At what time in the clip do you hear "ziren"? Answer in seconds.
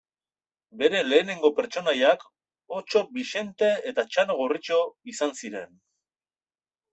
5.43-5.79